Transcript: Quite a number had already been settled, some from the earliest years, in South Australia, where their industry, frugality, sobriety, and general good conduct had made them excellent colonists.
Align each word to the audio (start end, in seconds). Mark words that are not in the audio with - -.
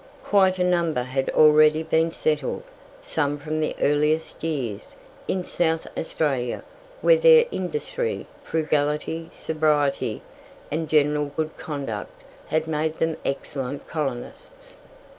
Quite 0.23 0.57
a 0.57 0.63
number 0.63 1.03
had 1.03 1.29
already 1.29 1.83
been 1.83 2.11
settled, 2.11 2.63
some 3.03 3.37
from 3.37 3.59
the 3.59 3.75
earliest 3.79 4.43
years, 4.43 4.95
in 5.27 5.45
South 5.45 5.85
Australia, 5.95 6.63
where 7.01 7.19
their 7.19 7.45
industry, 7.51 8.25
frugality, 8.41 9.29
sobriety, 9.31 10.23
and 10.71 10.89
general 10.89 11.27
good 11.37 11.55
conduct 11.55 12.23
had 12.47 12.65
made 12.67 12.95
them 12.95 13.15
excellent 13.23 13.87
colonists. 13.87 14.75